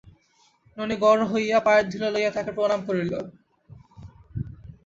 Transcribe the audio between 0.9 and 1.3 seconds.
গড়